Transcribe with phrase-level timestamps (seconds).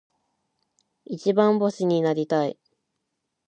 [1.05, 2.57] 一番星になりたい。